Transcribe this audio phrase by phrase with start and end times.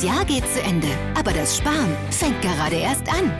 [0.00, 3.30] Das Jahr geht zu Ende, aber das Sparen fängt gerade erst an.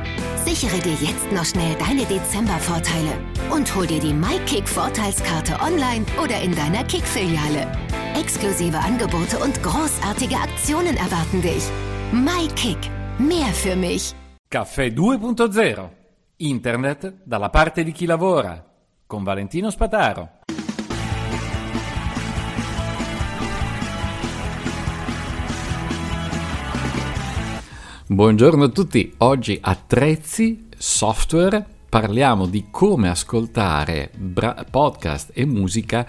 [0.45, 3.15] Sichere dir jetzt noch schnell deine Dezember-Vorteile
[3.51, 7.67] und hol dir die MyKick-Vorteilskarte online oder in deiner Kick-Filiale.
[8.15, 11.65] Exklusive Angebote und großartige Aktionen erwarten dich.
[12.13, 14.15] MyKick, mehr für mich.
[14.51, 15.89] Caffè 2.0
[16.37, 18.63] Internet dalla parte di chi lavora
[19.07, 20.29] con Valentino Spataro.
[28.13, 36.05] Buongiorno a tutti, oggi attrezzi, software, parliamo di come ascoltare bra- podcast e musica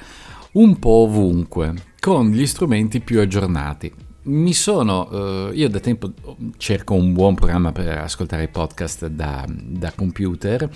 [0.53, 3.93] un po' ovunque, con gli strumenti più aggiornati.
[4.23, 6.11] Mi sono, eh, io da tempo
[6.57, 10.67] cerco un buon programma per ascoltare i podcast da, da computer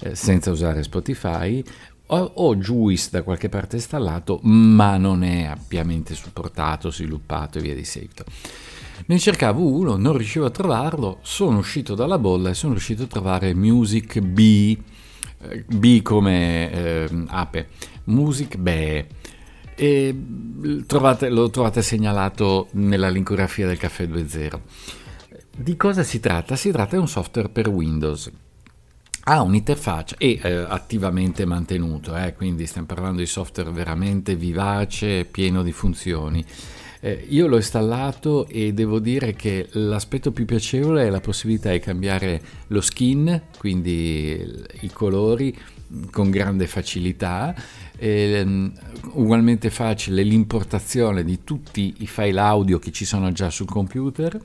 [0.00, 1.62] eh, senza usare Spotify.
[2.06, 7.84] Ho Juice da qualche parte installato, ma non è ampiamente supportato, sviluppato e via di
[7.84, 8.24] seguito.
[9.06, 13.06] Ne cercavo uno, non riuscivo a trovarlo, sono uscito dalla bolla e sono riuscito a
[13.06, 14.78] trovare Music B,
[15.40, 17.68] eh, B come eh, ape,
[18.04, 19.04] Music B.
[19.76, 20.16] E
[20.86, 24.60] trovate, lo trovate segnalato nella linkografia del Caffè 2.0.
[25.56, 26.54] Di cosa si tratta?
[26.54, 28.30] Si tratta di un software per Windows.
[29.24, 35.62] Ha un'interfaccia e eh, attivamente mantenuto, eh, quindi stiamo parlando di software veramente vivace, pieno
[35.62, 36.44] di funzioni
[37.04, 41.78] eh, io l'ho installato e devo dire che l'aspetto più piacevole è la possibilità di
[41.78, 45.54] cambiare lo skin, quindi i colori
[46.10, 47.54] con grande facilità.
[47.96, 48.72] Eh,
[49.12, 54.40] ugualmente facile l'importazione di tutti i file audio che ci sono già sul computer.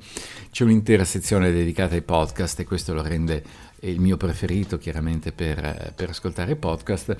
[0.51, 5.93] C'è un'intera sezione dedicata ai podcast e questo lo rende il mio preferito chiaramente per,
[5.95, 7.15] per, ascoltare podcast,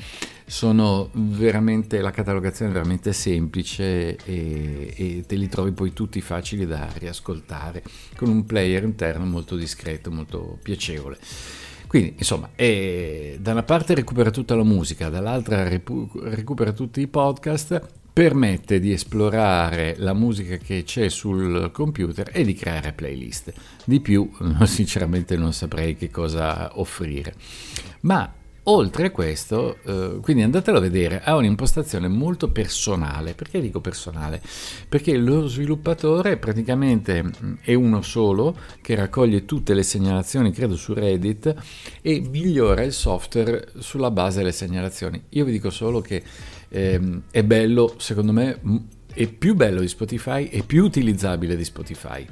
[0.45, 6.65] sono veramente, la catalogazione è veramente semplice e, e, te li trovi poi tutti facili
[6.65, 7.83] da riascoltare
[8.15, 11.17] con un player interno molto discreto, molto piacevole.
[11.89, 17.81] Quindi, insomma, da una parte recupera tutta la musica, dall'altra recupera tutti i podcast,
[18.13, 23.51] permette di esplorare la musica che c'è sul computer e di creare playlist.
[23.85, 24.29] Di più,
[24.65, 27.33] sinceramente non saprei che cosa offrire.
[28.01, 28.31] Ma
[28.69, 33.33] oltre a questo, eh, quindi andatelo a vedere, ha un'impostazione molto personale.
[33.33, 34.41] Perché dico personale?
[34.87, 40.93] Perché lo sviluppatore praticamente mm, è uno solo che raccoglie tutte le segnalazioni, credo su
[40.93, 41.53] Reddit,
[42.01, 45.21] e migliora il software sulla base delle segnalazioni.
[45.29, 46.23] Io vi dico solo che
[46.69, 48.59] eh, è bello, secondo me,
[49.13, 52.25] è più bello di Spotify e più utilizzabile di Spotify.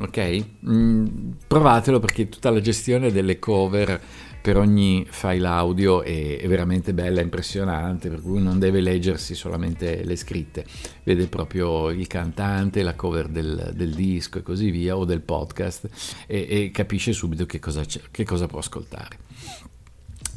[0.00, 0.44] Ok?
[0.68, 1.06] Mm,
[1.46, 4.00] provatelo perché tutta la gestione delle cover
[4.48, 10.02] per ogni file audio è, è, veramente bella, impressionante, per cui non deve leggersi solamente
[10.02, 10.64] le scritte,
[11.02, 15.90] vede proprio il cantante, la cover del, del disco e così via, o del podcast,
[16.26, 19.18] e, e capisce subito che cosa, che cosa può ascoltare.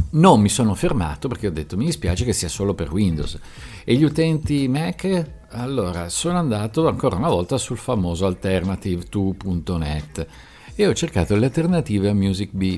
[0.09, 3.39] Non mi sono fermato perché ho detto mi dispiace che sia solo per Windows.
[3.85, 5.29] E gli utenti Mac?
[5.51, 10.27] Allora, sono andato ancora una volta sul famoso alternative2.net
[10.75, 12.77] e ho cercato le alternative a Music B.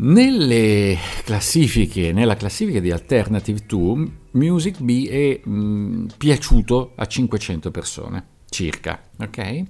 [0.00, 7.72] Nelle classifiche, nella classifica di Alternative 2, Music B è mh, mm, piaciuto a 500
[7.72, 9.62] persone circa, ok?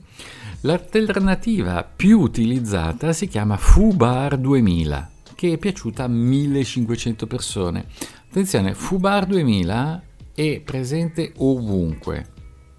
[0.61, 7.87] L'alternativa più utilizzata si chiama FUBAR 2000 che è piaciuta a 1500 persone.
[8.29, 10.03] Attenzione, Fubar 2000
[10.35, 12.27] è presente ovunque,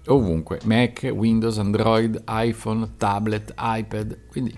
[0.06, 4.54] ovunque, Mac, Windows, Android, iPhone, tablet, iPad, quindi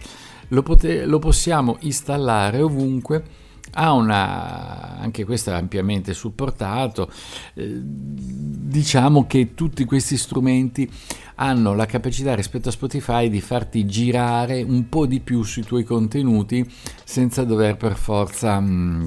[0.52, 3.40] lo, pote- lo possiamo installare ovunque
[3.74, 7.10] ha una, anche questo è ampiamente supportato,
[7.54, 10.90] eh, diciamo che tutti questi strumenti
[11.36, 15.84] hanno la capacità rispetto a Spotify di farti girare un po' di più sui tuoi
[15.84, 16.70] contenuti
[17.04, 19.04] senza dover per forza mh, mm,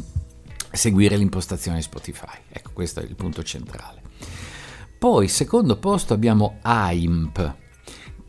[0.72, 2.38] seguire l'impostazione Spotify.
[2.50, 4.02] Ecco, questo è il punto centrale.
[4.98, 7.56] Poi, secondo posto abbiamo AIMP,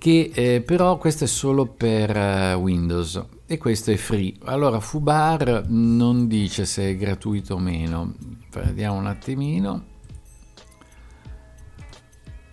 [0.06, 4.34] che eh, però questo è solo per uh, Windows e questo è free.
[4.44, 8.14] Allora, Fubar non dice se è gratuito o meno.
[8.52, 9.84] Vediamo un attimino.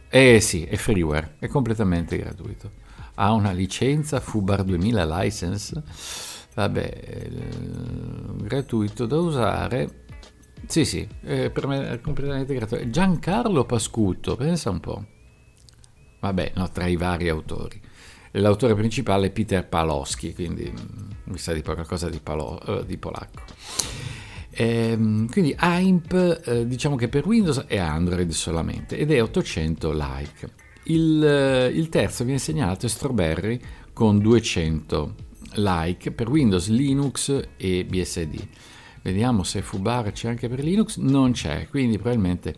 [0.10, 2.72] Eh sì, è freeware, è completamente gratuito.
[3.16, 5.84] Ha una licenza Fubar 2000 license,
[6.56, 7.30] vabbè, eh,
[8.42, 10.06] gratuito da usare.
[10.66, 12.90] Sì, sì, è per me è completamente gratuito.
[12.90, 15.06] Giancarlo Pascutto, pensa un po'.
[16.24, 17.82] Vabbè, no, tra i vari autori.
[18.32, 22.98] L'autore principale è Peter Palowski, quindi mm, mi sa di qualcosa di, palo, uh, di
[22.98, 23.42] polacco.
[24.52, 30.50] Ehm, quindi AIMP eh, diciamo che per Windows è Android solamente ed è 800 like.
[30.86, 33.60] Il, il terzo viene segnalato è Strawberry
[33.92, 35.16] con 200
[35.56, 38.48] like per Windows, Linux e BSD.
[39.02, 42.56] Vediamo se Fubar c'è anche per Linux, non c'è, quindi probabilmente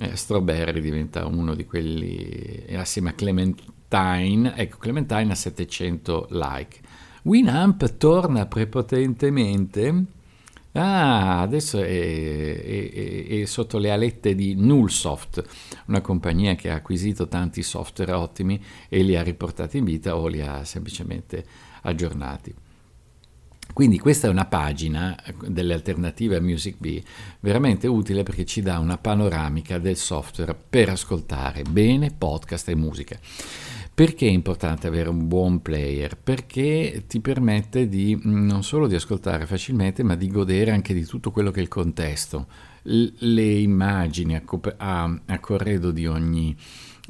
[0.00, 6.80] eh, Strawberry diventa uno di quelli eh, assieme a Clementine, ecco Clementine ha 700 like.
[7.22, 10.06] Winamp torna prepotentemente
[10.72, 15.44] Ah, adesso è, è, è, è, sotto le alette di Nullsoft,
[15.86, 20.28] una compagnia che ha acquisito tanti software ottimi e li ha riportati in vita o
[20.28, 21.44] li ha semplicemente
[21.82, 22.54] aggiornati.
[23.72, 27.02] Quindi questa è una pagina delle alternative a Music Bee
[27.40, 33.18] veramente utile perché ci dà una panoramica del software per ascoltare bene podcast e musica.
[33.92, 36.16] Perché è importante avere un buon player?
[36.16, 41.04] Perché ti permette di mm, non solo di ascoltare facilmente, ma di godere anche di
[41.04, 42.46] tutto quello che è il contesto,
[42.84, 46.56] le immagini a corredo di ogni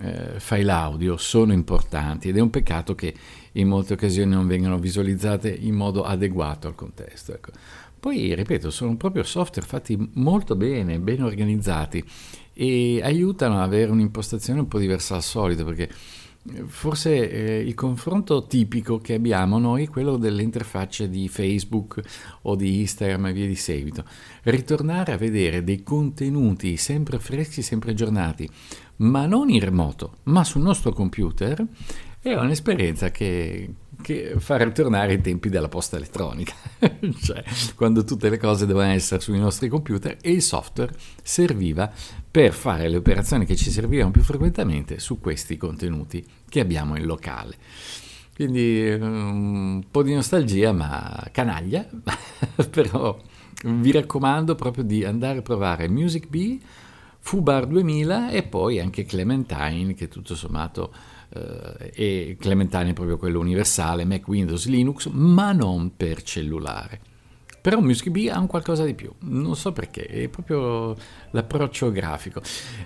[0.00, 3.14] eh, file audio sono importanti ed è un peccato che
[3.52, 7.32] in molte occasioni non vengano visualizzate in modo adeguato al contesto.
[7.32, 7.50] Ecco.
[7.98, 12.02] Poi, ripeto, sono proprio software fatti molto bene, ben organizzati
[12.54, 15.88] e aiutano ad avere un'impostazione un po' diversa dal solito perché
[16.66, 22.00] Forse eh, il confronto tipico che abbiamo noi è quello delle interfacce di Facebook
[22.42, 24.04] o di Instagram e via di seguito.
[24.44, 28.48] Ritornare a vedere dei contenuti sempre freschi, sempre aggiornati,
[28.96, 31.62] ma non in remoto, ma sul nostro computer,
[32.20, 33.68] è un'esperienza che,
[34.00, 36.54] che fa ritornare i tempi della posta elettronica,
[37.22, 37.42] cioè
[37.74, 40.92] quando tutte le cose dovevano essere sui nostri computer e il software
[41.22, 41.90] serviva
[42.30, 47.04] per fare le operazioni che ci servivano più frequentemente su questi contenuti che abbiamo in
[47.04, 47.56] locale.
[48.34, 51.86] Quindi un po' di nostalgia, ma canaglia,
[52.70, 53.20] però
[53.64, 56.58] vi raccomando proprio di andare a provare Music Bee,
[57.18, 60.90] Fubar 2000 e poi anche Clementine che tutto sommato
[61.30, 67.00] e Clementine è proprio quello universale, Mac, Windows, Linux, ma non per cellulare.
[67.60, 70.96] Però Music Bee ha un qualcosa di più, non so perché, è proprio
[71.32, 72.40] l'approccio grafico.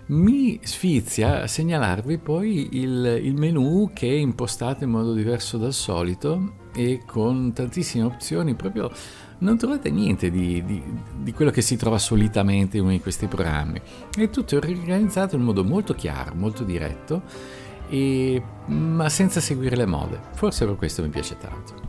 [0.07, 6.63] Mi sfizia segnalarvi poi il, il menu che è impostato in modo diverso dal solito
[6.75, 8.91] e con tantissime opzioni, proprio
[9.39, 10.83] non trovate niente di, di,
[11.23, 13.81] di, quello che si trova solitamente in uno di questi programmi.
[14.13, 17.23] È tutto organizzato in modo molto chiaro, molto diretto,
[17.89, 20.21] e, ma senza seguire le mode.
[20.35, 21.85] Forse per questo mi piace tanto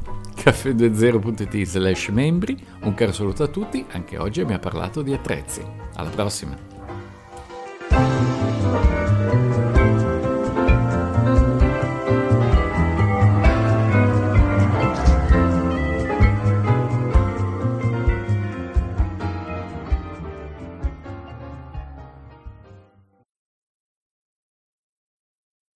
[0.46, 2.56] caffè20.it slash membri.
[2.82, 5.66] Un caro saluto a tutti, anche oggi abbiamo parlato di attrezzi.
[5.96, 6.75] Alla prossima!